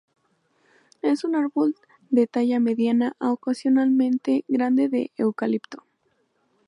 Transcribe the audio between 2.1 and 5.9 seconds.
talla mediana a ocasionalmente grande de eucalipto.